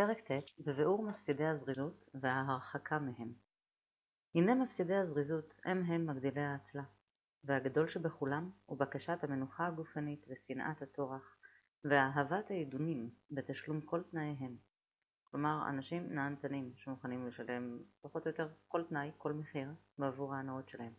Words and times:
פרק 0.00 0.20
ט' 0.20 0.44
בביאור 0.58 1.02
מפסידי 1.02 1.46
הזריזות 1.46 2.10
וההרחקה 2.14 2.98
מהם. 2.98 3.32
הנה 4.34 4.54
מפסידי 4.54 4.94
הזריזות 4.94 5.54
הם 5.64 5.82
הם 5.82 6.06
מגדילי 6.06 6.40
האצלה, 6.40 6.82
והגדול 7.44 7.86
שבכולם 7.86 8.50
הוא 8.66 8.78
בקשת 8.78 9.18
המנוחה 9.22 9.66
הגופנית 9.66 10.26
ושנאת 10.28 10.82
הטורח, 10.82 11.36
ואהבת 11.84 12.50
העידונים 12.50 13.10
בתשלום 13.30 13.80
כל 13.80 14.02
תנאיהם. 14.02 14.56
כלומר, 15.24 15.68
אנשים 15.68 16.14
נהנתנים 16.14 16.72
שמוכנים 16.76 17.26
לשלם 17.26 17.78
פחות 18.00 18.26
או 18.26 18.30
יותר 18.30 18.48
כל 18.68 18.84
תנאי, 18.84 19.10
כל 19.18 19.32
מחיר, 19.32 19.68
בעבור 19.98 20.34
ההנאות 20.34 20.68
שלהם. 20.68 20.92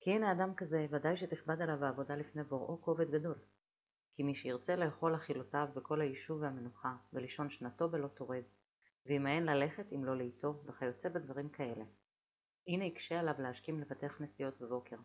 כי 0.00 0.10
הנה 0.10 0.32
אדם 0.32 0.54
כזה, 0.54 0.86
ודאי 0.90 1.16
שתכבד 1.16 1.62
עליו 1.62 1.84
העבודה 1.84 2.14
לפני 2.16 2.44
בוראו 2.44 2.82
כובד 2.82 3.10
גדול. 3.10 3.38
כי 4.14 4.22
מי 4.22 4.34
שירצה 4.34 4.76
לאכול 4.76 5.14
אכילותיו 5.14 5.68
בכל 5.74 6.00
היישוב 6.00 6.42
והמנוחה, 6.42 6.96
ולישון 7.12 7.50
שנתו 7.50 7.88
בלא 7.88 8.08
טורד, 8.08 8.42
וימאן 9.06 9.42
ללכת 9.42 9.92
אם 9.92 10.04
לא 10.04 10.16
לאיתו, 10.16 10.62
וכיוצא 10.66 11.08
בדברים 11.08 11.48
כאלה. 11.48 11.84
הנה 12.68 12.84
יקשה 12.84 13.20
עליו 13.20 13.34
להשכים 13.38 13.80
לפתח 13.80 14.20
נסיעות 14.20 14.60
בבוקר, 14.60 14.96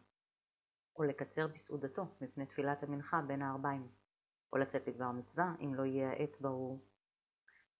או 0.95 1.03
לקצר 1.03 1.47
בסעודתו 1.47 2.05
מפני 2.21 2.45
תפילת 2.45 2.83
המנחה 2.83 3.21
בין 3.27 3.41
הערביים, 3.41 3.87
או 4.53 4.57
לצאת 4.57 4.87
לדבר 4.87 5.11
מצווה 5.11 5.55
אם 5.59 5.75
לא 5.75 5.83
יהיה 5.83 6.09
העת 6.09 6.41
ברור. 6.41 6.85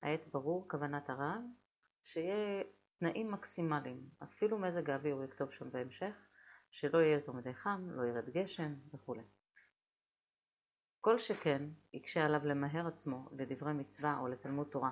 העת 0.02 0.28
ברור 0.28 0.70
כוונת 0.70 1.10
הרב, 1.10 1.42
שיהיה 2.04 2.64
תנאים 3.00 3.32
מקסימליים, 3.32 4.10
אפילו 4.24 4.60
מזג 4.60 4.90
האוויר 4.90 5.24
יכתוב 5.24 5.52
שם 5.52 5.72
בהמשך, 5.72 6.16
שלא 6.72 6.98
יהיה 6.98 7.14
יותר 7.16 7.32
מדי 7.32 7.54
חם, 7.54 7.90
לא 7.90 8.04
ירד 8.04 8.30
גשם 8.30 8.74
וכו'. 8.94 9.16
כל 11.06 11.18
שכן 11.18 11.64
יקשה 11.94 12.26
עליו 12.26 12.46
למהר 12.46 12.88
עצמו 12.88 13.30
לדברי 13.32 13.74
מצווה 13.74 14.18
או 14.20 14.28
לתלמוד 14.28 14.68
תורה. 14.68 14.92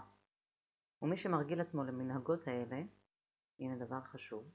ומי 1.01 1.17
שמרגיל 1.17 1.61
עצמו 1.61 1.84
למנהגות 1.84 2.47
האלה, 2.47 2.81
הנה 3.59 3.85
דבר 3.85 4.01
חשוב, 4.01 4.51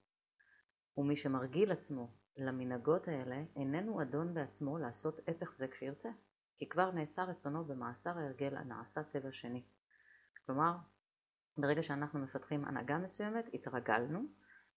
ומי 0.97 1.17
שמרגיל 1.17 1.73
עצמו 1.73 2.11
למנהגות 2.37 3.09
האלה, 3.09 3.43
איננו 3.57 4.03
אדון 4.03 4.35
בעצמו 4.35 4.79
לעשות 4.79 5.21
הפך 5.29 5.53
זה 5.53 5.69
כשירצה, 5.69 6.11
כי 6.57 6.69
כבר 6.69 6.91
נעשה 6.91 7.25
רצונו 7.25 7.65
במאסר 7.65 8.19
ההרגל 8.19 8.57
הנעשה 8.57 9.03
טבע 9.03 9.33
שני. 9.33 9.63
כלומר, 10.47 10.73
ברגע 11.59 11.83
שאנחנו 11.83 12.19
מפתחים 12.19 12.65
הנהגה 12.65 12.99
מסוימת, 12.99 13.45
התרגלנו, 13.55 14.25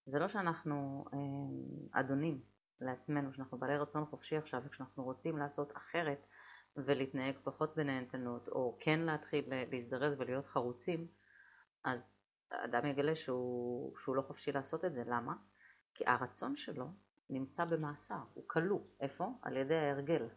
זה 0.06 0.20
לא 0.20 0.28
שאנחנו 0.28 1.06
אה, 1.14 2.00
אדונים 2.00 2.42
לעצמנו, 2.82 3.34
שאנחנו 3.34 3.58
בעלי 3.58 3.78
רצון 3.78 4.06
חופשי 4.06 4.38
עכשיו, 4.38 4.62
וכשאנחנו 4.66 5.04
רוצים 5.04 5.38
לעשות 5.38 5.78
אחרת, 5.78 6.26
ולהתנהג 6.86 7.36
פחות 7.44 7.76
בנהנתנות, 7.76 8.48
או 8.48 8.78
כן 8.80 9.00
להתחיל 9.00 9.46
להזדרז 9.72 10.16
ולהיות 10.20 10.46
חרוצים, 10.46 11.08
אז 11.84 12.20
האדם 12.52 12.86
יגלה 12.86 13.16
שהוא, 13.16 13.98
שהוא 13.98 14.16
לא 14.16 14.22
חופשי 14.22 14.52
לעשות 14.52 14.86
את 14.86 14.94
זה. 14.94 15.04
למה? 15.08 15.36
כי 15.94 16.04
הרצון 16.08 16.56
שלו 16.56 16.88
נמצא 17.30 17.66
במאסר, 17.66 18.20
הוא 18.34 18.44
כלוא. 18.48 18.80
איפה? 19.00 19.28
על 19.42 19.58
ידי 19.58 19.76
ההרגל, 19.76 20.28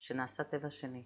שנעשה 0.00 0.44
טבע 0.44 0.70
שני. 0.70 1.04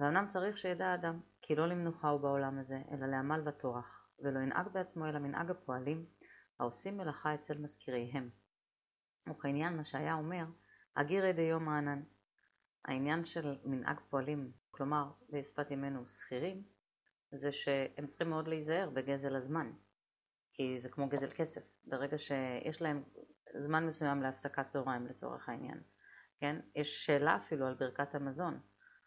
ואמנם 0.00 0.26
צריך 0.28 0.56
שידע 0.58 0.86
האדם, 0.86 1.20
כי 1.42 1.54
לא 1.54 1.66
למנוחה 1.66 2.08
הוא 2.08 2.20
בעולם 2.20 2.58
הזה, 2.58 2.82
אלא 2.92 3.06
לעמל 3.06 3.48
וטורח, 3.48 4.08
ולא 4.18 4.38
ינהג 4.38 4.68
בעצמו 4.68 5.06
אלא 5.06 5.18
מנהג 5.18 5.50
הפועלים, 5.50 6.06
העושים 6.60 6.96
מלאכה 6.96 7.34
אצל 7.34 7.58
מזכיריהם. 7.58 8.30
וכעניין 9.30 9.76
מה 9.76 9.84
שהיה 9.84 10.14
אומר, 10.14 10.44
הגירי 10.96 11.32
דיום 11.32 11.68
הענן, 11.68 12.02
העניין 12.84 13.24
של 13.24 13.58
מנהג 13.64 14.00
פועלים, 14.10 14.52
כלומר 14.70 15.10
בשפת 15.32 15.70
ימינו 15.70 16.06
שכירים, 16.06 16.62
זה 17.32 17.52
שהם 17.52 18.06
צריכים 18.06 18.30
מאוד 18.30 18.48
להיזהר 18.48 18.90
בגזל 18.90 19.36
הזמן, 19.36 19.72
כי 20.52 20.78
זה 20.78 20.88
כמו 20.88 21.08
גזל 21.08 21.30
כסף. 21.30 21.62
ברגע 21.84 22.18
שיש 22.18 22.82
להם 22.82 23.02
זמן 23.58 23.86
מסוים 23.86 24.22
להפסקת 24.22 24.66
צהריים 24.66 25.06
לצורך 25.06 25.48
העניין, 25.48 25.82
כן? 26.40 26.60
יש 26.74 27.06
שאלה 27.06 27.36
אפילו 27.36 27.66
על 27.66 27.74
ברכת 27.74 28.14
המזון, 28.14 28.60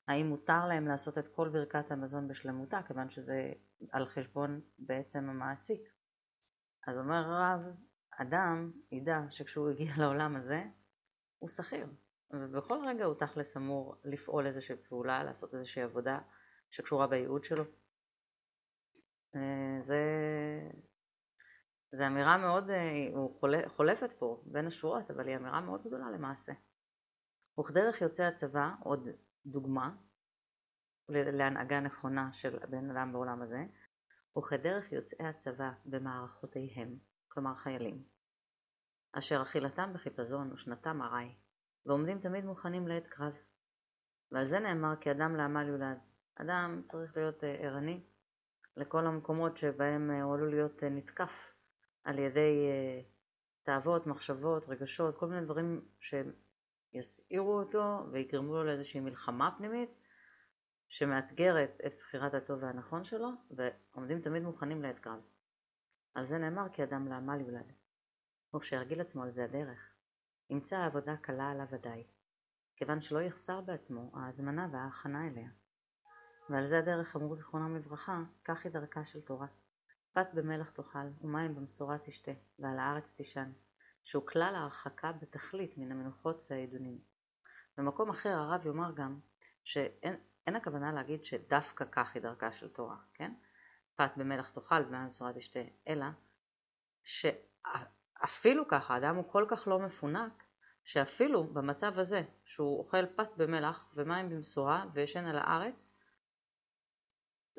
האם 0.08 0.28
מותר 0.28 0.66
להם 0.68 0.88
לעשות 0.88 1.18
את 1.18 1.28
כל 1.28 1.50
ברכת 1.50 1.92
המזון 1.92 2.28
בשלמותה, 2.28 2.82
כיוון 2.88 3.10
שזה 3.10 3.54
על 3.92 4.06
חשבון 4.06 4.62
בעצם 4.80 5.30
המעסיק. 5.30 5.82
אז 6.88 6.98
אומר 6.98 7.16
הרב, 7.16 7.62
אדם 8.22 8.72
ידע 8.92 9.20
שכשהוא 9.30 9.70
הגיע 9.70 9.92
לעולם 9.98 10.36
הזה, 10.36 10.64
הוא 11.40 11.50
שכיר, 11.50 11.88
ובכל 12.32 12.80
רגע 12.88 13.06
הוא 13.06 13.16
תכלס 13.16 13.58
אמור 13.58 13.96
לפעול 14.06 14.48
איזושהי 14.48 14.76
פעולה, 14.90 15.24
לעשות 15.24 15.54
איזושהי 15.54 15.82
עבודה 15.82 16.20
שקשורה 16.72 17.08
בייעוד 17.08 17.44
שלו. 17.44 17.64
אה, 19.36 19.82
זה, 19.86 20.02
זה 21.92 22.08
אמירה 22.08 22.38
מאוד, 22.38 22.70
אה, 22.70 23.08
הוא 23.14 23.40
חולפת 23.68 24.14
פה 24.14 24.44
בין 24.46 24.68
השורות, 24.68 25.12
אבל 25.12 25.28
היא 25.28 25.36
אמירה 25.36 25.62
מאוד 25.62 25.84
גדולה 25.88 26.12
למעשה. 26.12 26.54
וכדרך 27.60 28.02
יוצא 28.02 28.24
הצבא, 28.24 28.72
עוד 28.84 29.08
דוגמה 29.46 29.96
להנהגה 31.10 31.80
נכונה 31.80 32.34
של 32.34 32.60
בן 32.70 32.92
אדם 32.92 33.14
בעולם 33.14 33.42
הזה, 33.42 33.66
וכדרך 34.38 34.92
יוצאי 34.92 35.26
הצבא 35.26 35.72
במערכותיהם, 35.86 36.98
כלומר 37.28 37.56
חיילים, 37.56 38.04
אשר 39.14 39.42
אכילתם 39.42 39.94
בחיפזון 39.94 40.54
ושנתם 40.54 41.02
ארעי, 41.02 41.36
ועומדים 41.88 42.20
תמיד 42.20 42.46
מוכנים 42.46 42.88
לעת 42.88 43.08
קרב. 43.08 43.34
ועל 44.32 44.46
זה 44.46 44.60
נאמר 44.60 44.96
כי 44.96 45.12
אדם 45.12 45.36
לעמל 45.36 45.68
יולד. 45.68 45.98
אדם 46.36 46.82
צריך 46.86 47.18
להיות 47.18 47.44
אה, 47.44 47.56
ערני 47.56 48.04
לכל 48.78 49.08
המקומות 49.08 49.58
שבהם 49.58 50.12
אה, 50.12 50.24
הוא 50.24 50.34
עלול 50.34 50.50
להיות 50.50 50.84
אה, 50.84 50.90
נתקף 50.90 51.54
על 52.04 52.20
ידי 52.20 52.68
תאוות, 53.64 54.08
מחשבות, 54.08 54.70
רגשות, 54.70 55.16
כל 55.16 55.28
מיני 55.28 55.42
דברים 55.42 55.86
שיסעירו 56.00 57.60
אותו 57.60 58.06
ויגרמו 58.12 58.54
לו 58.54 58.64
לאיזושהי 58.64 59.00
מלחמה 59.00 59.56
פנימית 59.58 59.90
שמאתגרת 60.88 61.78
את 61.86 61.94
בחירת 62.00 62.34
הטוב 62.34 62.64
והנכון 62.64 63.04
שלו 63.04 63.30
ועומדים 63.52 64.22
תמיד 64.22 64.44
מוכנים 64.44 64.82
לעת 64.82 65.00
קרב. 65.00 65.20
על 66.14 66.26
זה 66.26 66.38
נאמר 66.38 66.70
כי 66.74 66.84
אדם 66.84 67.08
לעמל 67.08 67.42
יולד. 67.42 67.72
וכשירגיל 68.56 69.02
עצמו 69.02 69.24
על 69.24 69.32
זה 69.32 69.44
הדרך, 69.44 69.97
ימצא 70.50 70.78
העבודה 70.78 71.18
קלה 71.18 71.52
עליו 71.52 71.66
ודאי, 71.72 72.04
כיוון 72.76 73.02
שלא 73.02 73.20
יחסר 73.20 73.62
בעצמו 73.62 74.12
ההזמנה 74.14 74.68
וההכנה 74.72 75.28
אליה. 75.28 75.50
ועל 76.50 76.68
זה 76.68 76.80
הדרך 76.80 77.16
אמור 77.16 77.36
זיכרונם 77.36 77.76
לברכה, 77.76 78.24
כך 78.46 78.64
היא 78.64 78.72
דרכה 78.72 79.06
של 79.06 79.22
תורה. 79.22 79.48
פת 80.14 80.28
במלח 80.34 80.70
תאכל, 80.70 81.08
ומים 81.22 81.56
במשורה 81.56 81.98
תשתה, 81.98 82.32
ועל 82.60 82.80
הארץ 82.80 83.14
תישן, 83.14 83.52
שהוא 84.04 84.28
כלל 84.28 84.56
ההרחקה 84.56 85.12
בתכלית 85.12 85.78
מן 85.78 85.92
המנוחות 85.92 86.48
והעידונים. 86.50 87.00
במקום 87.78 88.10
אחר 88.10 88.30
הרב 88.30 88.66
יאמר 88.66 88.92
גם, 88.92 89.20
שאין 89.64 90.56
הכוונה 90.56 90.92
להגיד 90.92 91.24
שדווקא 91.24 91.86
כך 91.92 92.16
היא 92.16 92.24
דרכה 92.24 92.52
של 92.52 92.70
תורה, 92.70 92.98
כן? 93.14 93.34
פת 93.96 94.12
במלח 94.18 94.50
תאכל 94.50 94.82
ומים 94.88 95.04
במשורה 95.04 95.34
תשתה, 95.34 95.60
אלא 95.88 96.06
ש... 97.04 97.26
אפילו 98.24 98.68
ככה, 98.68 98.94
האדם 98.94 99.16
הוא 99.16 99.32
כל 99.32 99.46
כך 99.50 99.68
לא 99.68 99.80
מפונק, 99.80 100.44
שאפילו 100.84 101.44
במצב 101.44 102.00
הזה, 102.00 102.22
שהוא 102.46 102.80
אוכל 102.80 103.06
פת 103.06 103.30
במלח 103.38 103.92
ומים 103.96 104.30
במשורה 104.30 104.86
וישן 104.94 105.26
על 105.26 105.38
הארץ, 105.38 105.98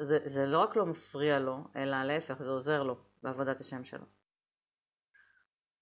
זה, 0.00 0.18
זה 0.24 0.46
לא 0.46 0.58
רק 0.58 0.76
לא 0.76 0.86
מפריע 0.86 1.38
לו, 1.38 1.64
אלא 1.76 2.04
להפך, 2.04 2.42
זה 2.42 2.52
עוזר 2.52 2.82
לו 2.82 2.96
בעבודת 3.22 3.60
השם 3.60 3.84
שלו. 3.84 4.04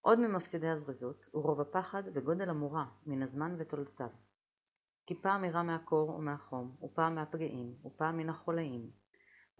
עוד 0.00 0.18
ממפסידי 0.18 0.68
הזריזות 0.68 1.24
הוא 1.30 1.42
רוב 1.42 1.60
הפחד 1.60 2.02
וגודל 2.14 2.50
המורא 2.50 2.84
מן 3.06 3.22
הזמן 3.22 3.56
ותולדותיו. 3.58 4.08
כי 5.06 5.22
פעם 5.22 5.42
מרע 5.42 5.62
מהקור 5.62 6.08
ומהחום, 6.10 6.76
ופעם 6.82 7.14
מהפגעים, 7.14 7.74
ופעם 7.84 8.16
מן 8.16 8.28
החולאים, 8.28 8.90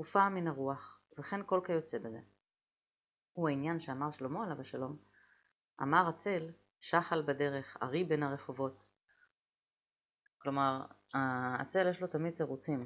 ופעם 0.01 0.35
מן 0.35 0.47
הרוח, 0.49 1.01
וכן 1.19 1.41
כל 1.47 1.61
כיוצא 1.65 1.99
בזה. 1.99 2.21
הוא 3.37 3.49
העניין 3.49 3.79
שאמר 3.79 4.11
שלמה 4.11 4.45
עליו 4.45 4.61
השלום, 4.61 4.97
אמר 5.83 6.09
הצל, 6.09 6.51
שחל 6.81 7.23
בדרך, 7.23 7.77
ארי 7.83 8.05
בין 8.05 8.23
הרחובות. 8.23 8.87
כלומר, 10.39 10.87
הצל 11.61 11.89
יש 11.89 12.01
לו 12.01 12.07
תמיד 12.07 12.35
תירוצים. 12.35 12.81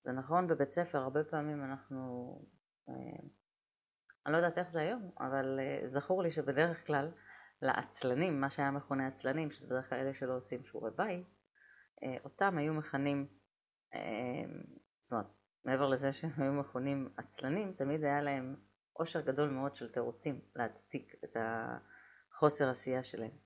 זה 0.00 0.12
נכון 0.12 0.46
בבית 0.46 0.70
ספר, 0.70 0.98
הרבה 0.98 1.24
פעמים 1.24 1.64
אנחנו, 1.64 2.38
אה, 2.88 2.94
אני 4.26 4.32
לא 4.32 4.36
יודעת 4.36 4.58
איך 4.58 4.70
זה 4.70 4.80
היום, 4.80 5.10
אבל 5.20 5.60
אה, 5.60 5.88
זכור 5.88 6.22
לי 6.22 6.30
שבדרך 6.30 6.86
כלל 6.86 7.12
לעצלנים, 7.62 8.40
מה 8.40 8.50
שהיה 8.50 8.70
מכונה 8.70 9.06
עצלנים, 9.06 9.50
שזה 9.50 9.66
בדרך 9.66 9.88
כלל 9.88 9.98
אלה 9.98 10.14
שלא 10.14 10.36
עושים 10.36 10.64
שיעורי 10.64 10.90
בית, 10.96 11.26
אה, 12.02 12.16
אותם 12.24 12.58
היו 12.58 12.74
מכנים, 12.74 13.26
זאת 15.00 15.12
אומרת, 15.12 15.26
מעבר 15.64 15.88
לזה 15.88 16.12
שהם 16.12 16.30
היו 16.36 16.52
מכונים 16.52 17.08
עצלנים, 17.16 17.72
תמיד 17.72 18.04
היה 18.04 18.22
להם 18.22 18.56
עושר 18.96 19.20
גדול 19.20 19.50
מאוד 19.50 19.76
של 19.76 19.92
תירוצים 19.92 20.40
להצדיק 20.54 21.14
את 21.24 21.36
החוסר 21.40 22.70
עשייה 22.70 23.04
שלהם. 23.04 23.36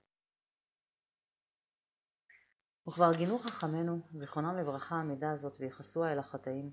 וכבר 2.88 3.12
גינו 3.16 3.38
חכמינו, 3.38 4.00
זיכרונם 4.14 4.56
לברכה, 4.56 4.96
המידה 4.96 5.30
הזאת 5.30 5.56
ויחסוה 5.60 6.12
אל 6.12 6.18
החטאים, 6.18 6.70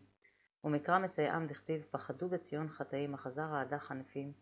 ומקרא 0.63 0.99
מסייעם 0.99 1.47
דכתיב 1.47 1.85
פחדו 1.91 2.29
בציון 2.29 2.69
חטאים 2.69 3.13
אחזר 3.13 3.55
האדה 3.55 3.79
חנפים 3.79 4.33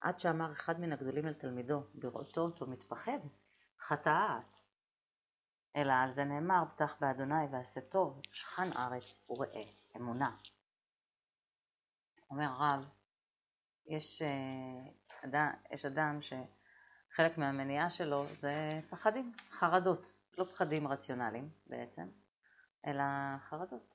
עד 0.00 0.20
שאמר 0.20 0.52
אחד 0.52 0.80
מן 0.80 0.92
הגדולים 0.92 1.26
אל 1.26 1.34
תלמידו 1.34 1.82
בראותו 1.94 2.40
אותו 2.40 2.66
מתפחד 2.66 3.18
חטאת 3.80 4.58
אלא 5.76 5.92
על 5.92 6.12
זה 6.12 6.24
נאמר 6.24 6.64
פתח 6.74 6.96
באדוני 7.00 7.46
ועשה 7.52 7.80
טוב 7.80 8.20
שכן 8.32 8.72
ארץ 8.72 9.30
וראה 9.30 9.64
אמונה. 9.96 10.36
אומר 12.30 12.44
הרב 12.44 12.88
יש, 13.86 14.22
אה, 14.22 14.90
אדם, 15.24 15.50
יש 15.70 15.84
אדם 15.84 16.18
שחלק 16.22 17.38
מהמניעה 17.38 17.90
שלו 17.90 18.26
זה 18.26 18.80
פחדים, 18.90 19.32
חרדות, 19.50 20.14
לא 20.38 20.44
פחדים 20.44 20.88
רציונליים 20.88 21.48
בעצם, 21.66 22.06
אלא 22.86 23.04
חרדות. 23.48 23.94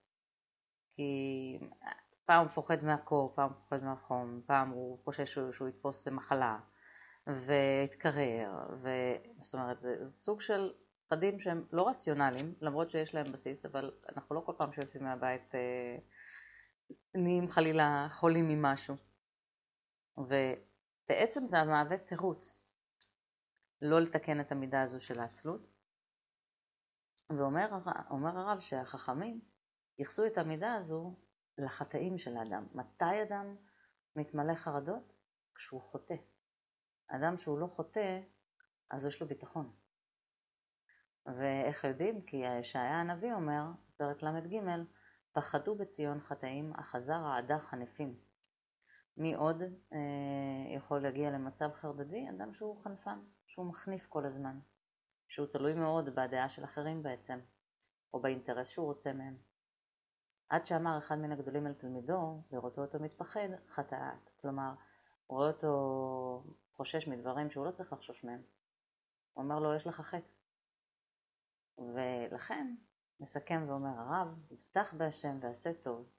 כי 0.93 1.59
פעם 2.25 2.41
הוא 2.45 2.49
פוחד 2.49 2.83
מהקור, 2.83 3.33
פעם 3.35 3.49
הוא 3.49 3.57
פוחד 3.63 3.83
מהחום, 3.83 4.41
פעם 4.45 4.69
הוא 4.69 4.99
חושש 5.03 5.33
שהוא, 5.33 5.51
שהוא 5.51 5.67
יתפוס 5.67 6.07
מחלה 6.07 6.59
ויתקרר, 7.27 8.51
ו... 8.83 8.89
זאת 9.41 9.53
אומרת, 9.53 9.81
זה 9.81 10.11
סוג 10.11 10.41
של 10.41 10.73
פחדים 11.07 11.39
שהם 11.39 11.65
לא 11.71 11.89
רציונליים, 11.89 12.53
למרות 12.61 12.89
שיש 12.89 13.15
להם 13.15 13.31
בסיס, 13.31 13.65
אבל 13.65 13.91
אנחנו 14.09 14.35
לא 14.35 14.41
כל 14.45 14.53
פעם 14.57 14.73
שיוצאים 14.73 15.03
מהבית 15.03 15.55
אה, 15.55 15.97
נהיים 17.15 17.49
חלילה 17.49 18.07
חולים 18.11 18.47
ממשהו. 18.47 18.95
ובעצם 20.17 21.45
זה 21.45 21.63
מהווה 21.63 21.97
תירוץ 21.97 22.65
לא 23.81 23.99
לתקן 23.99 24.41
את 24.41 24.51
המידה 24.51 24.81
הזו 24.81 24.99
של 24.99 25.19
העצלות. 25.19 25.61
ואומר 27.29 28.37
הרב 28.37 28.59
שהחכמים 28.59 29.41
ייחסו 29.99 30.25
את 30.25 30.37
המידה 30.37 30.75
הזו 30.75 31.15
לחטאים 31.57 32.17
של 32.17 32.37
האדם. 32.37 32.67
מתי 32.73 33.23
אדם 33.23 33.55
מתמלא 34.15 34.55
חרדות? 34.55 35.13
כשהוא 35.55 35.81
חוטא. 35.81 36.15
אדם 37.07 37.37
שהוא 37.37 37.59
לא 37.59 37.67
חוטא, 37.67 38.19
אז 38.91 39.05
יש 39.05 39.21
לו 39.21 39.27
ביטחון. 39.27 39.71
ואיך 41.25 41.83
יודעים? 41.83 42.21
כי 42.21 42.37
ישעיה 42.37 42.99
הנביא 42.99 43.33
אומר, 43.33 43.63
פרק 43.97 44.23
ל"ג, 44.23 44.59
פחדו 45.31 45.75
בציון 45.75 46.19
חטאים, 46.19 46.73
אחזר 46.73 47.17
העדה 47.17 47.59
חנפים. 47.59 48.19
מי 49.19 49.35
עוד 49.35 49.61
אה, 49.93 49.97
יכול 50.75 50.99
להגיע 50.99 51.31
למצב 51.31 51.69
חרדתי? 51.73 52.29
אדם 52.29 52.53
שהוא 52.53 52.81
חנפן, 52.83 53.19
שהוא 53.45 53.65
מחניף 53.65 54.07
כל 54.07 54.25
הזמן, 54.25 54.59
שהוא 55.27 55.47
תלוי 55.47 55.73
מאוד 55.73 56.09
בדעה 56.15 56.49
של 56.49 56.63
אחרים 56.63 57.03
בעצם, 57.03 57.39
או 58.13 58.21
באינטרס 58.21 58.67
שהוא 58.67 58.85
רוצה 58.85 59.13
מהם. 59.13 59.37
עד 60.49 60.65
שאמר 60.65 60.97
אחד 60.97 61.15
מן 61.15 61.31
הגדולים 61.31 61.67
אל 61.67 61.73
תלמידו, 61.73 62.41
לראותו 62.51 62.81
אותו 62.81 62.99
מתפחד, 62.99 63.49
חטאת. 63.67 64.29
כלומר, 64.41 64.73
הוא 65.27 65.37
רואה 65.37 65.47
אותו 65.47 66.43
חושש 66.73 67.07
מדברים 67.07 67.49
שהוא 67.49 67.65
לא 67.65 67.71
צריך 67.71 67.93
לחשוש 67.93 68.23
מהם. 68.23 68.41
הוא 69.33 69.43
אומר 69.43 69.59
לו, 69.59 69.75
יש 69.75 69.87
לך 69.87 70.01
חטא. 70.01 70.31
ולכן, 71.77 72.75
מסכם 73.19 73.65
ואומר 73.67 73.99
הרב, 73.99 74.27
הבטח 74.51 74.93
בהשם 74.93 75.37
ועשה 75.41 75.73
טוב, 75.73 76.09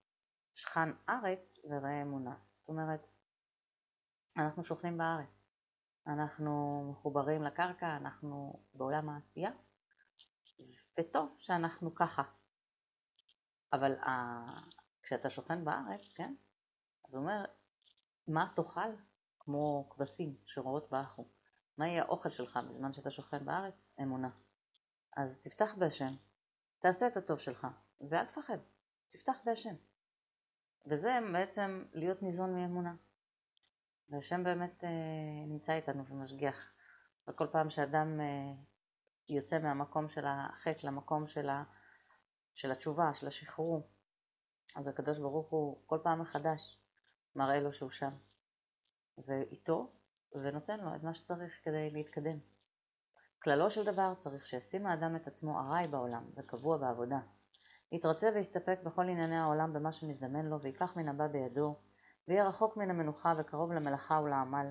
שכן 0.54 0.88
ארץ 1.08 1.58
וראה 1.70 2.02
אמונה. 2.02 2.34
אומרת, 2.70 3.06
אנחנו 4.36 4.64
שוכנים 4.64 4.98
בארץ, 4.98 5.46
אנחנו 6.06 6.84
מחוברים 6.90 7.42
לקרקע, 7.42 7.96
אנחנו 7.96 8.62
בעולם 8.74 9.08
העשייה, 9.08 9.50
וטוב 10.98 11.34
שאנחנו 11.38 11.94
ככה. 11.94 12.22
אבל 13.72 13.98
ה... 13.98 14.10
כשאתה 15.02 15.30
שוכן 15.30 15.64
בארץ, 15.64 16.12
כן, 16.12 16.34
אז 17.08 17.14
הוא 17.14 17.22
אומר, 17.22 17.44
מה 18.28 18.46
תאכל? 18.56 18.90
כמו 19.38 19.88
כבשים 19.90 20.36
שרואות 20.44 20.90
באחו. 20.90 21.28
מה 21.78 21.88
יהיה 21.88 22.02
האוכל 22.02 22.28
שלך 22.30 22.58
בזמן 22.68 22.92
שאתה 22.92 23.10
שוכן 23.10 23.44
בארץ? 23.44 23.94
אמונה. 24.02 24.30
אז 25.16 25.40
תפתח 25.40 25.74
בהשם, 25.78 26.14
תעשה 26.78 27.06
את 27.06 27.16
הטוב 27.16 27.38
שלך, 27.38 27.66
ואל 28.10 28.24
תפחד, 28.24 28.58
תפתח 29.08 29.36
בהשם. 29.44 29.74
וזה 30.86 31.18
בעצם 31.32 31.84
להיות 31.92 32.22
ניזון 32.22 32.54
מאמונה. 32.54 32.94
והשם 34.08 34.44
באמת 34.44 34.84
אה, 34.84 34.90
נמצא 35.46 35.72
איתנו 35.72 36.06
ומשגיח. 36.06 36.72
וכל 37.28 37.46
פעם 37.52 37.70
שאדם 37.70 38.20
אה, 38.20 38.52
יוצא 39.28 39.58
מהמקום 39.58 40.08
של 40.08 40.24
החטא 40.26 40.86
למקום 40.86 41.26
של, 41.26 41.48
ה, 41.48 41.64
של 42.54 42.72
התשובה, 42.72 43.14
של 43.14 43.26
השחרור, 43.26 43.88
אז 44.76 44.88
הקדוש 44.88 45.18
ברוך 45.18 45.50
הוא 45.50 45.82
כל 45.86 45.98
פעם 46.02 46.20
מחדש 46.20 46.78
מראה 47.36 47.60
לו 47.60 47.72
שהוא 47.72 47.90
שם. 47.90 48.12
ואיתו, 49.18 49.92
ונותן 50.32 50.80
לו 50.80 50.96
את 50.96 51.02
מה 51.02 51.14
שצריך 51.14 51.52
כדי 51.64 51.90
להתקדם. 51.90 52.38
כללו 53.42 53.70
של 53.70 53.84
דבר 53.84 54.14
צריך 54.14 54.46
שישים 54.46 54.86
האדם 54.86 55.16
את 55.16 55.26
עצמו 55.26 55.60
ארעי 55.60 55.88
בעולם 55.88 56.30
וקבוע 56.36 56.76
בעבודה. 56.76 57.20
יתרצה 57.92 58.30
ויסתפק 58.34 58.78
בכל 58.84 59.02
ענייני 59.02 59.36
העולם 59.36 59.72
במה 59.72 59.92
שמזדמן 59.92 60.46
לו 60.46 60.60
ויקח 60.60 60.96
מן 60.96 61.08
הבא 61.08 61.26
בידו 61.26 61.76
ויהיה 62.28 62.48
רחוק 62.48 62.76
מן 62.76 62.90
המנוחה 62.90 63.34
וקרוב 63.38 63.72
למלאכה 63.72 64.20
ולעמל 64.24 64.66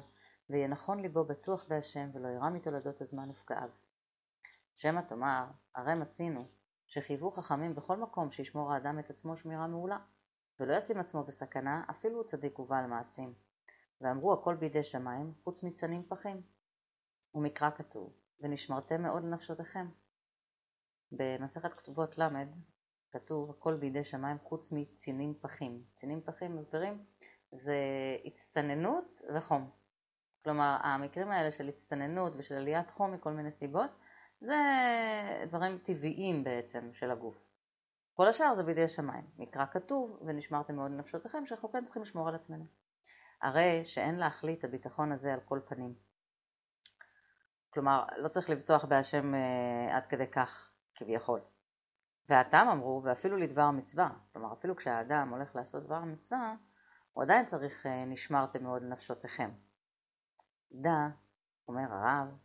ויהיה 0.50 0.68
נכון 0.68 1.00
ליבו 1.00 1.24
בטוח 1.24 1.66
בהשם 1.68 2.10
ולא 2.14 2.28
ירא 2.28 2.50
מתולדות 2.50 3.02
הזמן 3.02 3.30
ופגעיו. 3.30 3.70
שמא 4.76 5.02
תאמר, 5.02 5.46
הרי 5.76 5.96
מצינו 5.96 6.46
שחייבו 6.88 7.32
חכמים 7.32 7.76
בכל 7.76 7.98
מקום 7.98 8.32
שישמור 8.32 8.74
האדם 8.74 9.00
את 9.00 9.10
עצמו 9.10 9.38
שמירה 9.38 9.68
מעולה 9.68 9.98
ולא 10.60 10.74
ישים 10.74 11.00
עצמו 11.00 11.24
בסכנה 11.24 11.84
אפילו 11.90 12.16
הוא 12.16 12.24
צדיק 12.24 12.60
ובעל 12.60 12.86
מעשים. 12.86 13.34
ואמרו 14.02 14.34
הכל 14.34 14.56
בידי 14.56 14.84
שמיים 14.84 15.34
חוץ 15.44 15.64
מצנים 15.64 16.04
פחים. 16.08 16.42
ומקרא 17.36 17.70
כתוב 17.70 18.14
ונשמרתם 18.40 19.02
מאוד 19.02 19.24
לנפשותיכם. 19.24 19.88
במסכת 21.12 21.74
כתובות 21.74 22.18
ל' 22.18 22.30
כתוב 23.12 23.50
הכל 23.50 23.76
בידי 23.76 24.04
שמיים 24.04 24.38
חוץ 24.44 24.72
מצינים 24.72 25.34
פחים. 25.42 25.84
צינים 25.94 26.22
פחים 26.22 26.56
מסבירים 26.56 27.06
זה 27.52 27.78
הצטננות 28.26 29.22
וחום. 29.36 29.70
כלומר 30.44 30.78
המקרים 30.84 31.32
האלה 31.32 31.52
של 31.52 31.68
הצטננות 31.68 32.34
ושל 32.38 32.56
עליית 32.56 32.92
חום 32.92 33.12
מכל 33.12 33.32
מיני 33.32 33.52
סיבות 33.52 33.90
זה 34.40 34.56
דברים 35.48 35.78
טבעיים 35.78 36.44
בעצם 36.44 36.94
של 36.94 37.12
הגוף. 37.12 37.50
כל 38.14 38.28
השאר 38.28 38.54
זה 38.54 38.64
בידי 38.64 38.88
שמיים. 38.88 39.26
מקרא 39.38 39.66
כתוב 39.66 40.20
ונשמרתם 40.26 40.76
מאוד 40.76 40.92
לנפשותיכם 40.92 41.46
שאנחנו 41.46 41.72
כן 41.72 41.86
צריכים 41.86 42.02
לשמור 42.02 42.28
על 42.28 42.36
עצמנו. 42.36 42.66
הרי 43.42 43.86
שאין 43.86 44.16
להחליט 44.16 44.64
הביטחון 44.64 45.12
הזה 45.12 45.34
על 45.34 45.40
כל 45.40 45.60
פנים. 45.66 45.94
כלומר, 47.70 48.06
לא 48.18 48.28
צריך 48.28 48.50
לבטוח 48.50 48.86
בהשם 48.86 49.36
אה, 49.36 49.98
עד 49.98 50.06
כדי 50.06 50.28
כך, 50.28 50.72
כביכול. 50.96 51.40
והטעם 52.30 52.70
אמרו, 52.70 53.02
ואפילו 53.04 53.38
לדבר 53.38 53.72
מצווה, 53.72 54.10
כלומר 54.34 54.54
אפילו 54.54 54.76
כשהאדם 54.76 55.30
הולך 55.30 55.56
לעשות 55.56 55.84
דבר 55.84 56.00
מצווה, 56.00 56.56
הוא 57.14 57.24
עדיין 57.24 57.46
צריך 57.46 57.86
אה, 57.86 58.06
נשמרתם 58.06 58.64
מאוד 58.64 58.82
לנפשותיכם. 58.82 59.52
דע, 60.72 61.08
אומר 61.68 61.94
הרב, 61.94 62.38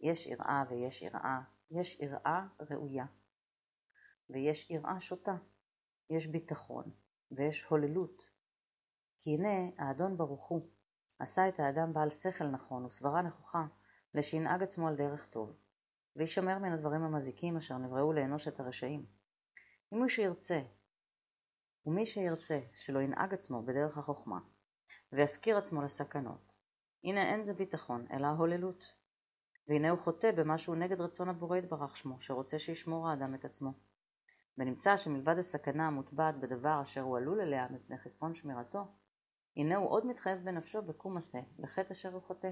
יש 0.00 0.26
יראה 0.26 0.64
ויש 0.68 1.02
יראה, 1.02 1.40
יש 1.70 2.00
יראה 2.00 2.46
ראויה, 2.70 3.04
ויש 4.30 4.70
יראה 4.70 5.00
שוטה, 5.00 5.36
יש 6.10 6.26
ביטחון, 6.26 6.84
ויש 7.32 7.64
הוללות. 7.64 8.22
כי 9.16 9.34
הנה 9.34 9.70
האדון 9.78 10.16
ברוך 10.16 10.48
הוא 10.48 10.68
עשה 11.18 11.48
את 11.48 11.60
האדם 11.60 11.92
בעל 11.92 12.10
שכל 12.10 12.44
נכון 12.44 12.84
וסברה 12.84 13.22
נכוחה, 13.22 13.66
לשינהג 14.14 14.62
עצמו 14.62 14.88
על 14.88 14.96
דרך 14.96 15.26
טוב, 15.26 15.56
וישמר 16.16 16.58
מן 16.58 16.72
הדברים 16.72 17.02
המזיקים 17.02 17.56
אשר 17.56 17.78
נבראו 17.78 18.12
לאנוש 18.12 18.48
את 18.48 18.60
הרשעים. 18.60 19.06
אם 19.92 20.02
מי 20.02 20.08
שירצה, 20.08 20.60
ומי 21.86 22.06
שירצה 22.06 22.60
שלא 22.74 22.98
ינהג 22.98 23.34
עצמו 23.34 23.62
בדרך 23.62 23.98
החוכמה, 23.98 24.40
ויפקיר 25.12 25.58
עצמו 25.58 25.82
לסכנות, 25.82 26.54
הנה 27.04 27.22
אין 27.22 27.42
זה 27.42 27.54
ביטחון, 27.54 28.06
אלא 28.12 28.26
ההוללות. 28.26 28.92
והנה 29.68 29.90
הוא 29.90 29.98
חוטא 29.98 30.32
במה 30.32 30.58
שהוא 30.58 30.76
נגד 30.76 31.00
רצון 31.00 31.28
הבורא 31.28 31.56
יתברך 31.56 31.96
שמו, 31.96 32.20
שרוצה 32.20 32.58
שישמור 32.58 33.08
האדם 33.08 33.34
את 33.34 33.44
עצמו. 33.44 33.72
ונמצא 34.58 34.96
שמלבד 34.96 35.38
הסכנה 35.38 35.86
המוטבעת 35.86 36.40
בדבר 36.40 36.82
אשר 36.82 37.00
הוא 37.00 37.16
עלול 37.16 37.40
אליה 37.40 37.68
מפני 37.70 37.98
חסרון 37.98 38.34
שמירתו, 38.34 38.86
הנה 39.56 39.76
הוא 39.76 39.90
עוד 39.90 40.06
מתחייב 40.06 40.44
בנפשו 40.44 40.82
בקום 40.82 41.16
עשה, 41.16 41.38
לחטא 41.58 41.92
אשר 41.92 42.12
הוא 42.12 42.22
חוטא. 42.22 42.50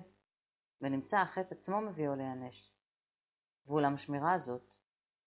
ונמצא 0.81 1.19
החטא 1.19 1.55
עצמו 1.55 1.81
מביאו 1.81 2.15
להיענש. 2.15 2.78
ואולם 3.69 3.95
השמירה 3.95 4.35
הזאת, 4.35 4.77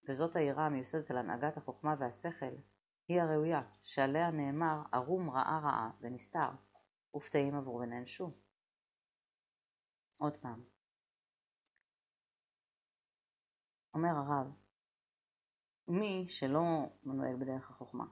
וזאת 0.10 0.36
היראה 0.36 0.66
המיוסדת 0.66 1.12
על 1.12 1.18
הנהגת 1.18 1.58
החוכמה 1.58 1.96
והשכל, 2.00 2.56
היא 3.08 3.22
הראויה, 3.22 3.62
שעליה 3.84 4.32
נאמר 4.32 4.82
ערום 4.92 5.30
רעה 5.30 5.60
רעה 5.64 5.92
ונסתר, 6.02 6.50
ופתאים 7.16 7.56
עברו 7.56 7.80
ונענשו. 7.80 8.32
עוד 10.20 10.38
פעם. 10.38 10.64
אומר 13.94 14.10
הרב, 14.10 14.48
מי 15.88 16.26
שלא 16.28 16.62
נוהג 17.04 17.36
בדרך 17.36 17.70
החוכמה, 17.70 18.06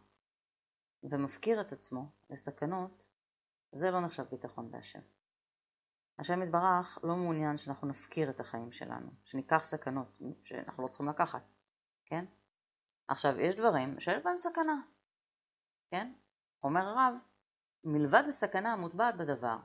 ומפקיר 1.03 1.61
את 1.61 1.71
עצמו 1.71 2.11
לסכנות, 2.29 3.03
זה 3.71 3.91
לא 3.91 4.01
נחשב 4.01 4.23
ביטחון 4.23 4.71
בהשם. 4.71 5.18
השם 6.19 6.41
יתברך 6.41 6.99
לא 7.03 7.15
מעוניין 7.15 7.57
שאנחנו 7.57 7.87
נפקיר 7.87 8.29
את 8.29 8.39
החיים 8.39 8.71
שלנו, 8.71 9.09
שניקח 9.25 9.63
סכנות 9.63 10.17
שאנחנו 10.43 10.83
לא 10.83 10.87
צריכים 10.87 11.09
לקחת, 11.09 11.41
כן? 12.05 12.25
עכשיו, 13.07 13.39
יש 13.39 13.55
דברים 13.55 13.99
שיש 13.99 14.23
בהם 14.23 14.37
סכנה, 14.37 14.81
כן? 15.91 16.13
אומר 16.63 16.81
הרב, 16.81 17.13
מלבד 17.83 18.23
הסכנה 18.27 18.73
המוטבעת 18.73 19.17
בדבר, 19.17 19.57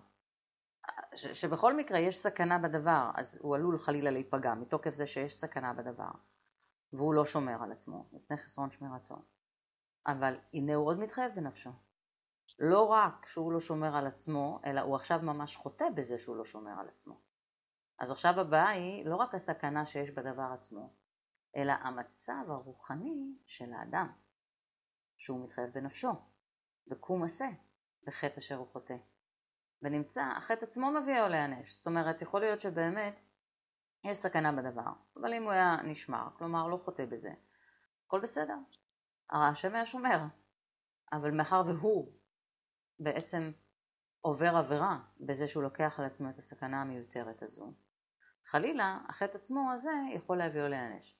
ש- 1.14 1.26
שבכל 1.40 1.76
מקרה 1.76 1.98
יש 1.98 2.16
סכנה 2.16 2.58
בדבר, 2.58 3.10
אז 3.14 3.38
הוא 3.40 3.56
עלול 3.56 3.78
חלילה 3.78 4.10
להיפגע 4.10 4.54
מתוקף 4.54 4.90
זה 4.90 5.06
שיש 5.06 5.34
סכנה 5.34 5.72
בדבר, 5.72 6.10
והוא 6.92 7.14
לא 7.14 7.24
שומר 7.24 7.62
על 7.62 7.72
עצמו 7.72 8.08
מפני 8.12 8.36
חסרון 8.36 8.70
שמירתו. 8.70 9.16
אבל 10.06 10.36
הנה 10.54 10.74
הוא 10.74 10.86
עוד 10.86 10.98
מתחייב 10.98 11.34
בנפשו. 11.34 11.70
לא 12.58 12.82
רק 12.86 13.26
שהוא 13.26 13.52
לא 13.52 13.60
שומר 13.60 13.96
על 13.96 14.06
עצמו, 14.06 14.60
אלא 14.64 14.80
הוא 14.80 14.96
עכשיו 14.96 15.18
ממש 15.22 15.56
חוטא 15.56 15.84
בזה 15.94 16.18
שהוא 16.18 16.36
לא 16.36 16.44
שומר 16.44 16.80
על 16.80 16.88
עצמו. 16.88 17.20
אז 17.98 18.10
עכשיו 18.10 18.40
הבעיה 18.40 18.68
היא 18.68 19.06
לא 19.06 19.16
רק 19.16 19.34
הסכנה 19.34 19.86
שיש 19.86 20.10
בדבר 20.10 20.50
עצמו, 20.54 20.94
אלא 21.56 21.72
המצב 21.72 22.44
הרוחני 22.48 23.34
של 23.46 23.72
האדם, 23.72 24.12
שהוא 25.16 25.44
מתחייב 25.44 25.70
בנפשו, 25.70 26.12
בקום 26.86 27.24
עשה, 27.24 27.48
בחטא 28.06 28.38
אשר 28.38 28.56
הוא 28.56 28.66
חוטא. 28.66 28.96
ונמצא, 29.82 30.22
החטא 30.22 30.64
עצמו 30.64 30.90
מביאו 30.90 31.28
להיענש. 31.28 31.76
זאת 31.76 31.86
אומרת, 31.86 32.22
יכול 32.22 32.40
להיות 32.40 32.60
שבאמת 32.60 33.20
יש 34.04 34.18
סכנה 34.18 34.52
בדבר, 34.52 34.92
אבל 35.16 35.34
אם 35.34 35.42
הוא 35.42 35.52
היה 35.52 35.76
נשמר, 35.84 36.28
כלומר 36.38 36.66
לא 36.66 36.76
חוטא 36.84 37.06
בזה, 37.06 37.34
הכל 38.06 38.20
בסדר. 38.20 38.56
השם 39.30 39.74
היה 39.74 39.86
שומר, 39.86 40.18
אבל 41.12 41.30
מאחר 41.30 41.62
והוא 41.66 42.12
בעצם 43.00 43.52
עובר 44.20 44.56
עבירה 44.56 44.98
בזה 45.20 45.46
שהוא 45.46 45.62
לוקח 45.62 46.00
על 46.00 46.06
עצמו 46.06 46.30
את 46.30 46.38
הסכנה 46.38 46.80
המיותרת 46.80 47.42
הזו, 47.42 47.72
חלילה, 48.46 48.98
החטא 49.08 49.36
עצמו 49.36 49.72
הזה 49.72 49.90
יכול 50.14 50.36
להביאו 50.38 50.68
להיענש. 50.68 51.16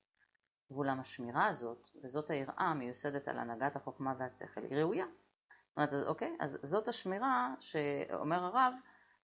ואולם 0.71 1.00
השמירה 1.00 1.47
הזאת, 1.47 1.88
וזאת 2.02 2.31
היראה 2.31 2.64
המיוסדת 2.64 3.28
על 3.28 3.38
הנהגת 3.38 3.76
החוכמה 3.76 4.14
והשכל, 4.19 4.61
היא 4.62 4.76
ראויה. 4.76 5.07
זאת 5.07 5.76
אומרת, 5.76 5.93
אז, 5.93 6.04
אוקיי, 6.07 6.37
אז 6.40 6.59
זאת 6.62 6.88
השמירה 6.88 7.54
שאומר 7.61 8.45
הרב, 8.45 8.75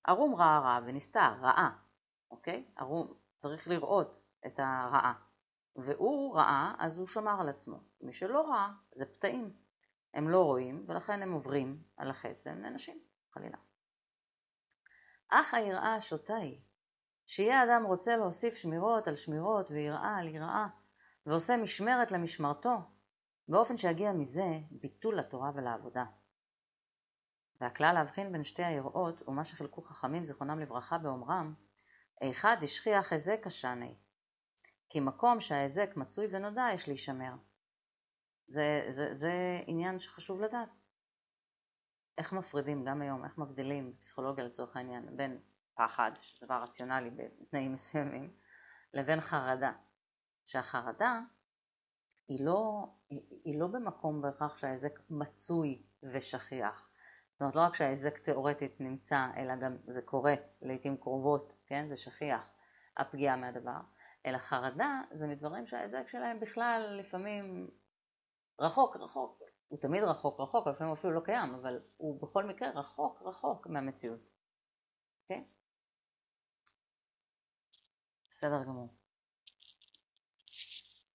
ערום 0.05 0.35
רעה 0.35 0.61
רעה 0.61 0.81
ונסתר, 0.87 1.33
רעה, 1.41 1.77
אוקיי? 2.31 2.65
ערום, 2.77 3.15
צריך 3.37 3.69
לראות 3.69 4.27
את 4.47 4.59
הרעה. 4.59 5.15
והוא 5.77 6.37
ראה, 6.37 6.75
אז 6.79 6.99
הוא 6.99 7.07
שמר 7.07 7.41
על 7.41 7.49
עצמו. 7.49 7.81
מי 8.01 8.13
שלא 8.13 8.51
ראה, 8.51 8.73
זה 8.95 9.07
פתאים. 9.07 9.53
הם 10.15 10.29
לא 10.29 10.45
רואים, 10.45 10.85
ולכן 10.89 11.23
הם 11.23 11.33
עוברים 11.33 11.83
על 11.97 12.11
החטא 12.11 12.41
והם 12.45 12.61
נענשים, 12.63 13.01
חלילה. 13.35 13.57
אך 15.29 15.55
היראה 15.55 15.95
השוטה 15.95 16.37
היא, 16.37 16.61
שיהיה 17.27 17.65
אדם 17.65 17.85
רוצה 17.87 18.17
להוסיף 18.17 18.55
שמירות 18.55 19.09
על 19.09 19.17
שמירות 19.17 19.71
ויראה 19.71 20.17
על 20.17 20.29
יראה, 20.29 20.67
ועושה 21.27 21.57
משמרת 21.57 22.13
למשמרתו, 22.13 22.77
באופן 23.49 23.77
שיגיע 23.77 24.13
מזה 24.13 24.59
ביטול 24.71 25.19
לתורה 25.19 25.51
ולעבודה. 25.55 26.05
והכלל 27.61 27.93
להבחין 27.95 28.33
בין 28.33 28.45
שתי 28.45 28.65
היראות, 28.65 29.29
ומה 29.29 29.45
שחילקו 29.45 29.83
חכמים 29.83 30.25
זיכרונם 30.25 30.59
לברכה 30.59 30.99
באומרם, 30.99 31.55
איכא 32.21 32.55
דשכיח 32.55 33.13
היזק 33.13 33.47
השני, 33.47 33.95
כי 34.89 35.01
מקום 35.01 35.41
שההיזק 35.41 35.97
מצוי 35.97 36.27
ונודע 36.31 36.69
יש 36.75 36.89
להישמר. 36.89 37.33
זה, 38.51 38.87
זה, 38.89 39.15
זה 39.15 39.33
עניין 39.67 39.99
שחשוב 39.99 40.41
לדעת. 40.41 40.81
איך 42.19 42.33
מפרידים 42.33 42.85
גם 42.85 43.03
היום, 43.03 43.25
איך 43.25 43.39
מבדילים 43.39 43.93
בפסיכולוגיה 43.93 44.45
לצורך 44.45 44.77
העניין 44.77 45.17
בין 45.17 45.41
פחד, 45.75 46.11
שזה 46.21 46.47
דבר 46.47 46.63
רציונלי 46.63 47.11
בתנאים 47.11 47.73
מסוימים, 47.73 48.33
לבין 48.95 49.21
חרדה. 49.21 49.73
שהחרדה 50.47 51.21
היא 52.29 52.45
לא, 52.45 52.87
היא, 53.11 53.21
היא 53.45 53.61
לא 53.61 53.67
במקום 53.67 54.23
בהכרח 54.23 54.57
שההיזק 54.57 55.01
מצוי 55.11 55.83
ושכיח. 56.03 56.91
זאת 57.33 57.41
אומרת, 57.41 57.57
לא 57.57 57.61
רק 57.61 57.75
שההיזק 57.75 58.19
תאורטית 58.19 58.81
נמצא, 58.81 59.27
אלא 59.37 59.57
גם 59.57 59.77
זה 59.87 60.03
קורה 60.03 60.35
לעיתים 60.63 60.97
קרובות, 60.97 61.57
כן? 61.67 61.89
זה 61.89 61.97
שכיח, 61.97 62.43
הפגיעה 62.97 63.37
מהדבר. 63.37 63.81
אלא 64.27 64.39
חרדה 64.39 65.01
זה 65.11 65.27
מדברים 65.27 65.67
שההיזק 65.67 66.09
שלהם 66.09 66.41
בכלל 66.41 66.97
לפעמים 67.01 67.71
רחוק, 68.61 68.97
רחוק. 68.97 69.43
הוא 69.69 69.79
תמיד 69.79 70.03
רחוק, 70.03 70.41
רחוק, 70.41 70.67
לפעמים 70.67 70.91
הוא 70.91 70.99
אפילו 70.99 71.13
לא 71.13 71.21
קיים, 71.21 71.55
אבל 71.55 71.81
הוא 71.97 72.23
בכל 72.23 72.45
מקרה 72.45 72.71
רחוק, 72.71 73.23
רחוק 73.23 73.67
מהמציאות. 73.67 74.21
אוקיי? 75.23 75.45
בסדר 78.29 78.65
גמור. 78.65 78.89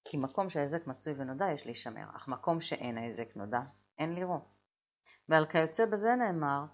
כי 0.06 0.18
מקום 0.18 0.50
שההיזק 0.50 0.88
מצוי 0.88 1.14
ונודע 1.18 1.46
יש 1.52 1.66
להישמר, 1.66 2.16
אך 2.16 2.28
מקום 2.28 2.62
שאין 2.62 2.98
ההיזק 2.98 3.36
נודע, 3.36 3.62
אין 3.98 4.16
לראות. 4.16 4.44
ועל 5.30 5.46
כיוצא 5.46 5.86
בזה 5.86 6.10
נאמר, 6.16 6.66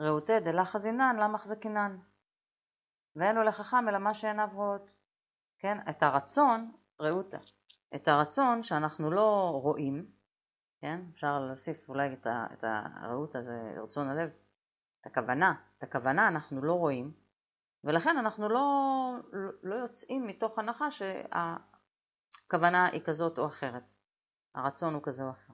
ראותי 0.00 0.40
דלה 0.40 0.64
חזינן 0.64 1.16
למה 1.16 1.38
חזקינן. 1.38 1.98
ואין 3.16 3.36
לו 3.36 3.42
לחכם 3.42 3.88
אלא 3.88 3.98
מה 3.98 4.14
שעיניו 4.14 4.48
רואות. 4.52 4.94
כן, 5.58 5.78
את 5.90 6.02
הרצון, 6.02 6.72
ראותה, 7.00 7.38
את 7.94 8.08
הרצון 8.08 8.62
שאנחנו 8.62 9.10
לא 9.10 9.60
רואים, 9.62 10.06
כן, 10.80 11.00
אפשר 11.12 11.40
להוסיף 11.40 11.88
אולי 11.88 12.12
את, 12.12 12.26
ה, 12.26 12.46
את 12.52 12.64
הראות 12.66 13.36
הזה, 13.36 13.74
רצון 13.82 14.08
הלב, 14.08 14.30
את 15.00 15.06
הכוונה, 15.06 15.54
את 15.78 15.82
הכוונה 15.82 16.28
אנחנו 16.28 16.62
לא 16.62 16.72
רואים, 16.72 17.12
ולכן 17.84 18.16
אנחנו 18.16 18.48
לא, 18.48 18.66
לא 19.62 19.74
יוצאים 19.74 20.26
מתוך 20.26 20.58
הנחה 20.58 20.88
שהכוונה 20.90 22.86
היא 22.86 23.02
כזאת 23.04 23.38
או 23.38 23.46
אחרת, 23.46 23.82
הרצון 24.54 24.94
הוא 24.94 25.02
כזה 25.02 25.24
או 25.24 25.30
אחר. 25.30 25.52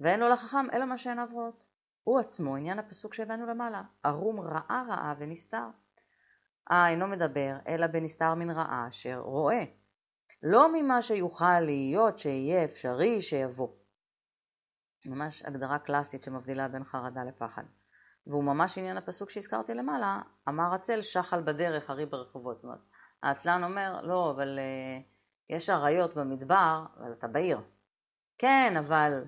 ואין 0.00 0.20
לו 0.20 0.28
לחכם 0.28 0.66
אלא 0.72 0.84
מה 0.84 0.98
שעיניו 0.98 1.28
רואות. 1.32 1.64
הוא 2.04 2.20
עצמו, 2.20 2.56
עניין 2.56 2.78
הפסוק 2.78 3.14
שהבאנו 3.14 3.46
למעלה, 3.46 3.82
ערום 4.02 4.40
רעה 4.40 4.84
רעה 4.88 5.14
ונסתר. 5.18 5.66
אה, 6.70 6.88
אינו 6.88 7.06
מדבר, 7.06 7.56
אלא 7.68 7.86
בנסתר 7.86 8.34
מן 8.34 8.50
רעה 8.50 8.88
אשר 8.88 9.18
רואה. 9.18 9.64
לא 10.42 10.72
ממה 10.72 11.02
שיוכל 11.02 11.60
להיות, 11.60 12.18
שיהיה 12.18 12.64
אפשרי, 12.64 13.22
שיבוא. 13.22 13.68
ממש 15.06 15.42
הגדרה 15.44 15.78
קלאסית 15.78 16.24
שמבדילה 16.24 16.68
בין 16.68 16.84
חרדה 16.84 17.24
לפחד. 17.24 17.62
והוא 18.26 18.44
ממש 18.44 18.78
עניין 18.78 18.96
הפסוק 18.96 19.30
שהזכרתי 19.30 19.74
למעלה, 19.74 20.20
אמר 20.48 20.74
הצל 20.74 21.00
שחל 21.00 21.42
בדרך, 21.42 21.90
הרי 21.90 22.06
ברחובות. 22.06 22.56
זאת 22.56 22.64
אומרת, 22.64 22.80
העצלן 23.22 23.64
אומר, 23.64 24.00
לא, 24.02 24.30
אבל 24.30 24.58
uh, 24.58 25.02
יש 25.54 25.70
אריות 25.70 26.14
במדבר, 26.14 26.84
אבל 26.96 27.12
אתה 27.12 27.28
בעיר. 27.28 27.60
כן, 28.38 28.74
אבל 28.78 29.24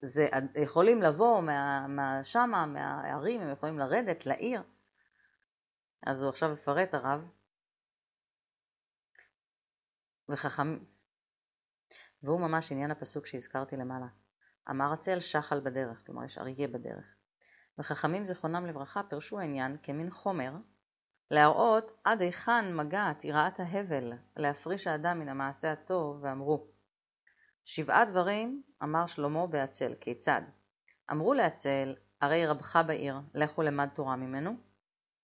זה 0.00 0.28
יכולים 0.54 1.02
לבוא 1.02 1.40
מה, 1.40 1.86
מה 1.88 2.24
שמה, 2.24 2.66
מהערים, 2.66 3.40
הם 3.40 3.52
יכולים 3.52 3.78
לרדת 3.78 4.26
לעיר. 4.26 4.62
אז 6.06 6.22
הוא 6.22 6.30
עכשיו 6.30 6.52
יפרט 6.52 6.94
הרב. 6.94 7.28
וחכם... 10.28 10.78
והוא 12.22 12.40
ממש 12.40 12.72
עניין 12.72 12.90
הפסוק 12.90 13.26
שהזכרתי 13.26 13.76
למעלה. 13.76 14.06
אמר 14.70 14.92
הצל 14.92 15.20
שחל 15.20 15.60
בדרך, 15.60 16.06
כלומר 16.06 16.24
יש 16.24 16.38
אריה 16.38 16.68
בדרך. 16.68 17.04
וחכמים 17.78 18.26
זיכרונם 18.26 18.66
לברכה 18.66 19.02
פירשו 19.02 19.40
העניין 19.40 19.76
כמין 19.82 20.10
חומר 20.10 20.52
להראות 21.30 21.92
עד 22.04 22.22
היכן 22.22 22.76
מגעת 22.76 23.24
יראת 23.24 23.60
ההבל 23.60 24.12
להפריש 24.36 24.86
האדם 24.86 25.18
מן 25.18 25.28
המעשה 25.28 25.72
הטוב 25.72 26.18
ואמרו 26.22 26.66
שבעה 27.64 28.04
דברים 28.04 28.62
אמר 28.82 29.06
שלמה 29.06 29.46
בעצל, 29.46 29.94
כיצד? 30.00 30.42
אמרו 31.10 31.34
לעצל, 31.34 31.94
הרי 32.20 32.46
רבך 32.46 32.78
בעיר, 32.86 33.16
לכו 33.34 33.62
למד 33.62 33.88
תורה 33.94 34.16
ממנו, 34.16 34.56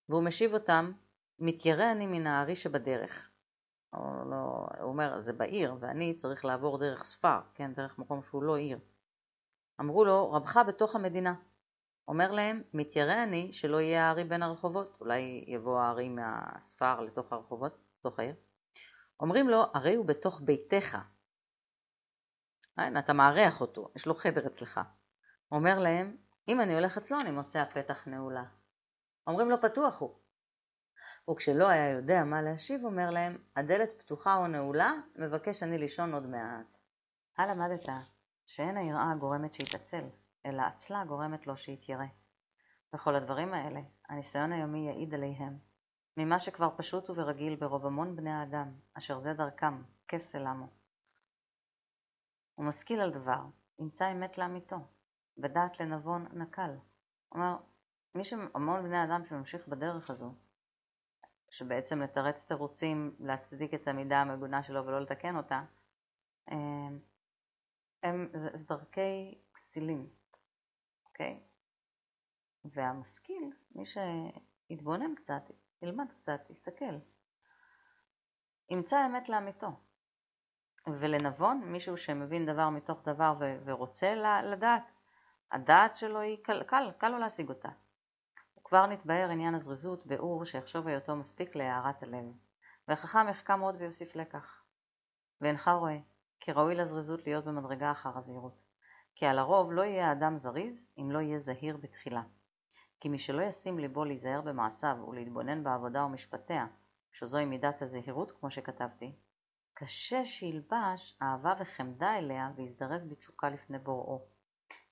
והוא 0.08 0.24
משיב 0.24 0.54
אותם, 0.54 0.92
מתיירא 1.38 1.92
אני 1.92 2.06
מן 2.06 2.26
הארי 2.26 2.56
שבדרך. 2.56 3.30
או 3.94 4.30
לא, 4.30 4.66
הוא 4.80 4.88
אומר, 4.88 5.20
זה 5.20 5.32
בעיר, 5.32 5.74
ואני 5.80 6.14
צריך 6.14 6.44
לעבור 6.44 6.78
דרך 6.78 7.04
ספר, 7.04 7.38
כן, 7.54 7.72
דרך 7.74 7.98
מקום 7.98 8.22
שהוא 8.22 8.42
לא 8.42 8.56
עיר. 8.56 8.78
אמרו 9.80 10.04
לו, 10.04 10.32
רבך 10.32 10.60
בתוך 10.68 10.94
המדינה. 10.94 11.34
אומר 12.08 12.32
להם, 12.32 12.62
מתיירא 12.74 13.22
אני 13.22 13.52
שלא 13.52 13.80
יהיה 13.80 14.08
הארי 14.08 14.24
בין 14.24 14.42
הרחובות, 14.42 14.96
אולי 15.00 15.44
יבוא 15.46 15.80
הארי 15.80 16.08
מהספר 16.08 17.00
לתוך 17.00 17.32
הרחובות, 17.32 17.78
לתוך 17.98 18.18
העיר. 18.18 18.34
אומרים 19.20 19.48
לו, 19.48 19.62
הרי 19.74 19.94
הוא 19.94 20.06
בתוך 20.06 20.40
ביתך, 20.44 20.98
אתה 22.98 23.12
מארח 23.12 23.60
אותו, 23.60 23.90
יש 23.96 24.06
לו 24.06 24.14
חדר 24.14 24.46
אצלך. 24.46 24.80
הוא 25.48 25.58
אומר 25.58 25.78
להם, 25.78 26.16
אם 26.48 26.60
אני 26.60 26.74
הולך 26.74 26.98
אצלו 26.98 27.20
אני 27.20 27.30
מוצא 27.30 27.58
הפתח 27.58 28.06
נעולה. 28.06 28.44
אומרים 29.26 29.50
לו 29.50 29.60
פתוח 29.60 30.00
הוא. 30.00 30.23
וכשלא 31.30 31.68
היה 31.68 31.90
יודע 31.90 32.24
מה 32.24 32.42
להשיב, 32.42 32.84
אומר 32.84 33.10
להם, 33.10 33.38
הדלת 33.56 33.92
פתוחה 33.92 34.36
או 34.36 34.46
נעולה, 34.46 34.92
מבקש 35.16 35.62
אני 35.62 35.78
לישון 35.78 36.14
עוד 36.14 36.26
מעט. 36.26 36.78
הלאה 37.38 37.54
למדת 37.54 37.88
שאין 38.46 38.76
היראה 38.76 39.12
הגורמת 39.12 39.54
שיתעצל, 39.54 40.04
אלא 40.46 40.62
עצלה 40.62 41.04
גורמת 41.04 41.46
לו 41.46 41.56
שיתיירא. 41.56 42.04
וכל 42.94 43.14
הדברים 43.14 43.54
האלה, 43.54 43.80
הניסיון 44.08 44.52
היומי 44.52 44.86
יעיד 44.86 45.14
עליהם, 45.14 45.58
ממה 46.16 46.38
שכבר 46.38 46.68
פשוט 46.76 47.10
וברגיל 47.10 47.56
ברוב 47.56 47.86
המון 47.86 48.16
בני 48.16 48.30
האדם, 48.30 48.72
אשר 48.94 49.18
זה 49.18 49.32
דרכם, 49.32 49.82
כסל 50.08 50.46
עמו. 50.46 50.66
הוא 52.54 52.66
משכיל 52.66 53.00
על 53.00 53.10
דבר, 53.10 53.40
ימצא 53.78 54.12
אמת 54.12 54.38
לאמיתו, 54.38 54.76
ודעת 55.38 55.80
לנבון 55.80 56.26
נקל. 56.32 56.70
כלומר, 57.28 57.56
מי 58.14 58.24
שהמון 58.24 58.82
בני 58.82 59.04
אדם 59.04 59.24
שממשיך 59.24 59.68
בדרך 59.68 60.10
הזו, 60.10 60.34
שבעצם 61.54 62.02
לתרץ 62.02 62.44
תירוצים 62.44 63.16
להצדיק 63.18 63.74
את 63.74 63.88
המידה 63.88 64.20
המגונה 64.20 64.62
שלו 64.62 64.86
ולא 64.86 65.00
לתקן 65.00 65.36
אותה, 65.36 65.62
הם, 66.48 66.98
הם, 68.02 68.28
זה, 68.34 68.50
זה 68.54 68.66
דרכי 68.66 69.38
כסילים, 69.54 70.08
אוקיי? 71.04 71.40
והמשכיל, 72.64 73.52
מי 73.74 73.84
שיתבונן 73.86 75.14
קצת, 75.14 75.42
ילמד 75.82 76.12
קצת, 76.12 76.50
יסתכל, 76.50 76.98
ימצא 78.70 79.06
אמת 79.06 79.28
לאמיתו. 79.28 79.68
ולנבון, 80.86 81.60
מישהו 81.64 81.96
שמבין 81.96 82.46
דבר 82.46 82.68
מתוך 82.68 83.02
דבר 83.04 83.34
ורוצה 83.64 84.14
לדעת, 84.44 84.82
הדעת 85.52 85.94
שלו 85.94 86.20
היא 86.20 86.38
קל, 86.42 86.62
קל, 86.62 86.90
קל 86.98 87.08
לו 87.08 87.18
להשיג 87.18 87.48
אותה. 87.48 87.68
וכבר 88.64 88.86
נתבהר 88.86 89.30
עניין 89.30 89.54
הזריזות 89.54 90.06
באור 90.06 90.44
שיחשוב 90.44 90.86
היותו 90.86 91.16
מספיק 91.16 91.56
להארת 91.56 92.02
הלב. 92.02 92.24
והחכם 92.88 93.28
יחכם 93.30 93.60
עוד 93.60 93.76
ויוסיף 93.78 94.16
לקח. 94.16 94.62
ואינך 95.40 95.68
רואה, 95.68 95.98
כי 96.40 96.52
ראוי 96.52 96.74
לזריזות 96.74 97.26
להיות 97.26 97.44
במדרגה 97.44 97.90
אחר 97.90 98.18
הזהירות. 98.18 98.62
כי 99.14 99.26
על 99.26 99.38
הרוב 99.38 99.72
לא 99.72 99.82
יהיה 99.82 100.08
האדם 100.08 100.36
זריז 100.36 100.88
אם 100.98 101.10
לא 101.10 101.18
יהיה 101.18 101.38
זהיר 101.38 101.76
בתחילה. 101.76 102.22
כי 103.00 103.08
מי 103.08 103.18
שלא 103.18 103.42
ישים 103.42 103.78
ליבו 103.78 104.04
להיזהר 104.04 104.40
במעשיו 104.40 104.96
ולהתבונן 105.08 105.64
בעבודה 105.64 106.04
ומשפטיה, 106.04 106.66
שזוהי 107.12 107.44
מידת 107.44 107.82
הזהירות 107.82 108.32
כמו 108.32 108.50
שכתבתי, 108.50 109.12
קשה 109.74 110.24
שילבש 110.24 111.18
אהבה 111.22 111.54
וחמדה 111.58 112.18
אליה 112.18 112.50
ויזדרז 112.56 113.06
בתשוקה 113.06 113.48
לפני 113.50 113.78
בוראו. 113.78 114.33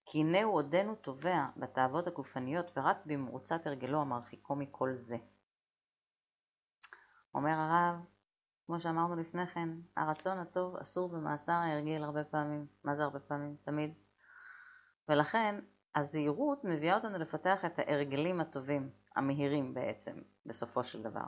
כי 0.05 0.21
הנה 0.21 0.43
הוא 0.43 0.55
עודנו 0.55 0.95
תובע 0.95 1.47
בתאוות 1.57 2.07
הגופניות 2.07 2.73
ורץ 2.77 3.07
במרוצת 3.07 3.67
הרגלו 3.67 4.01
המרחיקו 4.01 4.57
מכל 4.57 4.95
זה. 4.95 5.17
אומר 7.35 7.51
הרב, 7.51 8.05
כמו 8.67 8.81
שאמרנו 8.81 9.17
לפני 9.17 9.47
כן, 9.47 9.69
הרצון 9.97 10.39
הטוב 10.39 10.77
אסור 10.77 11.09
במאסר 11.09 11.53
ההרגל 11.53 12.05
הרבה 12.05 12.25
פעמים. 12.25 12.67
מה 12.85 12.95
זה 12.95 13.05
הרבה 13.05 13.21
פעמים? 13.21 13.57
תמיד. 13.63 13.95
ולכן 15.09 15.61
הזהירות 15.95 16.65
מביאה 16.65 16.95
אותנו 16.95 17.19
לפתח 17.19 17.65
את 17.65 17.79
ההרגלים 17.79 18.41
הטובים, 18.41 18.91
המהירים 19.17 19.75
בעצם, 19.75 20.17
בסופו 20.47 20.85
של 20.85 21.03
דבר. 21.03 21.25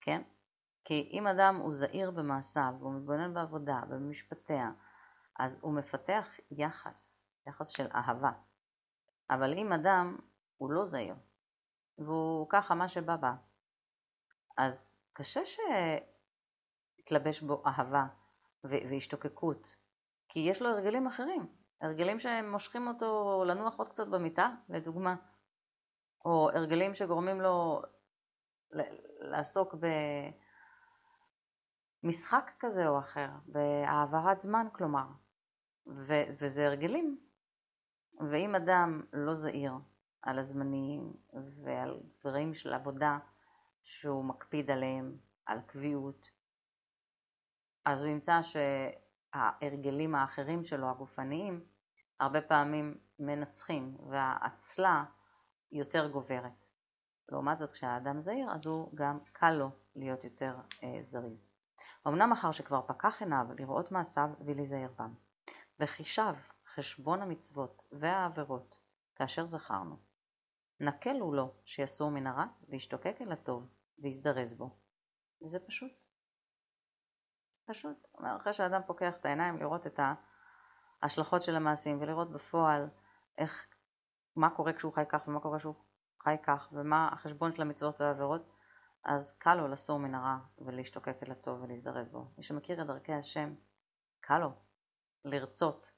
כן? 0.00 0.22
כי 0.84 1.10
אם 1.12 1.26
אדם 1.26 1.56
הוא 1.56 1.72
זהיר 1.72 2.10
במעשיו, 2.10 2.74
והוא 2.78 2.94
מתבונן 2.94 3.34
בעבודה, 3.34 3.80
במשפטיה, 3.88 4.70
אז 5.38 5.58
הוא 5.60 5.72
מפתח 5.72 6.28
יחס, 6.50 7.25
יחס 7.46 7.68
של 7.68 7.86
אהבה. 7.94 8.30
אבל 9.30 9.52
אם 9.52 9.72
אדם 9.72 10.16
הוא 10.56 10.70
לא 10.72 10.84
זהיר, 10.84 11.14
והוא 11.98 12.46
ככה 12.50 12.74
מה 12.74 12.88
שבא 12.88 13.16
בא, 13.16 13.32
אז 14.56 15.00
קשה 15.12 15.40
שתתלבש 16.98 17.40
בו 17.40 17.62
אהבה 17.66 18.06
והשתוקקות, 18.64 19.76
כי 20.28 20.40
יש 20.40 20.62
לו 20.62 20.68
הרגלים 20.68 21.06
אחרים, 21.06 21.46
הרגלים 21.80 22.20
שמושכים 22.20 22.88
אותו 22.88 23.42
לנוח 23.46 23.78
עוד 23.78 23.88
קצת 23.88 24.06
במיטה, 24.06 24.50
לדוגמה, 24.68 25.16
או 26.24 26.50
הרגלים 26.50 26.94
שגורמים 26.94 27.40
לו 27.40 27.82
לעסוק 29.20 29.74
במשחק 32.02 32.50
כזה 32.58 32.88
או 32.88 32.98
אחר, 32.98 33.28
בהעברת 33.46 34.40
זמן 34.40 34.66
כלומר, 34.72 35.06
ו- 35.86 36.26
וזה 36.40 36.66
הרגלים. 36.66 37.25
ואם 38.20 38.54
אדם 38.54 39.02
לא 39.12 39.34
זהיר 39.34 39.72
על 40.22 40.38
הזמנים 40.38 41.12
ועל 41.64 42.00
דברים 42.20 42.54
של 42.54 42.72
עבודה 42.72 43.18
שהוא 43.82 44.24
מקפיד 44.24 44.70
עליהם, 44.70 45.16
על 45.46 45.60
קביעות, 45.66 46.30
אז 47.84 48.02
הוא 48.02 48.10
ימצא 48.10 48.40
שההרגלים 48.42 50.14
האחרים 50.14 50.64
שלו, 50.64 50.90
הגופניים, 50.90 51.64
הרבה 52.20 52.40
פעמים 52.40 52.98
מנצחים, 53.18 53.96
והאצלה 54.10 55.04
יותר 55.72 56.08
גוברת. 56.08 56.66
לעומת 57.28 57.58
זאת, 57.58 57.72
כשהאדם 57.72 58.20
זהיר, 58.20 58.50
אז 58.52 58.66
הוא 58.66 58.90
גם 58.94 59.18
קל 59.32 59.50
לו 59.50 59.70
להיות 59.96 60.24
יותר 60.24 60.56
אה, 60.82 60.98
זריז. 61.00 61.50
אמנם 62.06 62.32
אחר 62.32 62.50
שכבר 62.50 62.82
פקח 62.86 63.22
עיניו 63.22 63.46
לראות 63.58 63.92
מעשיו 63.92 64.30
ולהיזהר 64.44 64.88
בם, 64.98 65.14
וחישב 65.80 66.34
חשבון 66.76 67.22
המצוות 67.22 67.86
והעבירות 67.92 68.80
כאשר 69.14 69.46
זכרנו, 69.46 69.96
נקל 70.80 71.20
הוא 71.20 71.36
לו 71.36 71.54
שיסור 71.64 72.10
מן 72.10 72.26
הרע 72.26 72.44
וישתוקק 72.68 73.16
אל 73.20 73.32
הטוב 73.32 73.68
ויזדרז 73.98 74.54
בו. 74.54 74.76
וזה 75.42 75.60
פשוט. 75.60 76.06
פשוט. 77.66 78.06
אומר, 78.14 78.36
אחרי 78.36 78.52
שאדם 78.52 78.80
פוקח 78.86 79.12
את 79.20 79.24
העיניים 79.24 79.58
לראות 79.58 79.86
את 79.86 80.00
ההשלכות 81.02 81.42
של 81.42 81.56
המעשים 81.56 82.00
ולראות 82.00 82.30
בפועל 82.30 82.88
איך, 83.38 83.66
מה 84.36 84.50
קורה 84.50 84.72
כשהוא 84.72 84.92
חי 84.92 85.04
כך 85.08 85.28
ומה 85.28 85.40
קורה 85.40 85.58
כשהוא 85.58 85.74
חי 86.22 86.36
כך 86.42 86.68
ומה 86.72 87.08
החשבון 87.12 87.54
של 87.54 87.62
המצוות 87.62 88.00
והעבירות, 88.00 88.52
אז 89.04 89.32
קל 89.38 89.54
לו 89.54 89.68
לסור 89.68 89.98
מן 89.98 90.14
הרע 90.14 90.38
ולהשתוקק 90.58 91.16
אל 91.22 91.32
הטוב 91.32 91.62
ולהזדרז 91.62 92.08
בו. 92.08 92.30
מי 92.36 92.42
שמכיר 92.42 92.82
את 92.82 92.86
דרכי 92.86 93.12
השם, 93.12 93.54
קל 94.20 94.38
לו 94.38 94.52
לרצות 95.24 95.92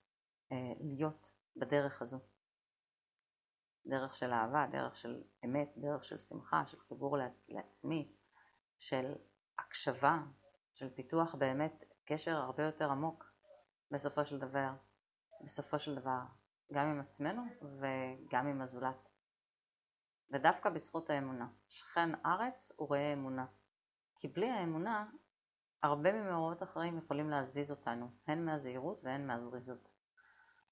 להיות 0.81 1.33
בדרך 1.57 2.03
הזו. 2.03 2.19
דרך 3.87 4.15
של 4.15 4.33
אהבה, 4.33 4.67
דרך 4.73 4.97
של 4.97 5.23
אמת, 5.45 5.73
דרך 5.77 6.05
של 6.05 6.19
שמחה, 6.19 6.67
של 6.67 6.81
חיבור 6.81 7.17
לעצמי, 7.49 8.13
של 8.79 9.15
הקשבה, 9.59 10.19
של 10.73 10.95
פיתוח 10.95 11.35
באמת 11.35 11.85
קשר 12.05 12.37
הרבה 12.37 12.63
יותר 12.63 12.91
עמוק 12.91 13.33
בסופו 13.91 14.25
של 14.25 14.39
דבר, 14.39 14.71
בסופו 15.45 15.79
של 15.79 15.95
דבר, 15.95 16.21
גם 16.73 16.89
עם 16.89 17.01
עצמנו 17.01 17.43
וגם 17.63 18.47
עם 18.47 18.61
הזולת. 18.61 19.09
ודווקא 20.31 20.71
בזכות 20.71 21.11
האמונה. 21.11 21.49
שכן 21.69 22.11
ארץ 22.27 22.73
וראה 22.81 23.13
אמונה. 23.13 23.47
כי 24.17 24.29
בלי 24.29 24.51
האמונה, 24.51 25.07
הרבה 25.83 26.13
ממאורעות 26.13 26.63
אחרים 26.63 26.99
יכולים 26.99 27.31
להזיז 27.31 27.71
אותנו, 27.71 28.11
הן 28.27 28.45
מהזהירות 28.45 29.01
והן 29.05 29.27
מהזריזות. 29.27 29.98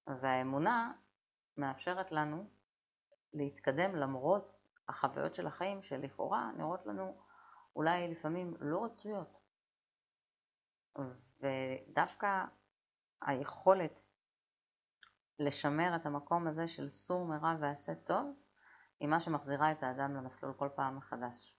והאמונה 0.07 0.93
מאפשרת 1.57 2.13
לנו 2.13 2.51
להתקדם 3.33 3.97
למרות 3.97 4.53
החוויות 4.89 5.35
של 5.35 5.47
החיים 5.47 5.83
שלכאורה 5.83 6.51
נראות 6.57 6.87
לנו 6.87 7.17
אולי 7.77 8.09
לפעמים 8.09 8.55
לא 8.61 8.85
רצויות. 8.85 9.39
ודווקא 11.41 12.45
היכולת 13.23 14.03
לשמר 15.39 15.97
את 15.97 16.07
המקום 16.07 16.47
הזה 16.47 16.69
של 16.69 16.89
סור 16.89 17.27
מרע 17.27 17.55
ועשה 17.61 17.95
טוב, 17.95 18.37
היא 19.01 19.09
מה 19.09 19.21
שמחזירה 19.21 19.73
את 19.73 19.83
האדם 19.83 20.15
למסלול 20.15 20.53
כל 20.53 20.69
פעם 20.75 20.97
מחדש. 20.97 21.57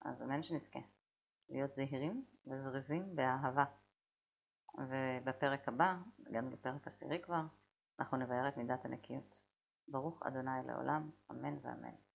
אז 0.00 0.22
אמן 0.22 0.42
שנזכה 0.42 0.78
להיות 1.48 1.74
זהירים 1.74 2.24
וזריזים 2.46 3.16
באהבה. 3.16 3.64
ובפרק 4.78 5.68
הבא, 5.68 5.96
הגענו 6.26 6.50
לפרק 6.50 6.86
עשירי 6.86 7.22
כבר, 7.22 7.42
אנחנו 7.98 8.16
נבהר 8.16 8.48
את 8.48 8.56
מידת 8.56 8.84
הנקיות. 8.84 9.40
ברוך 9.88 10.22
אדוני 10.22 10.66
לעולם, 10.66 11.10
אמן 11.30 11.56
ואמן. 11.62 11.94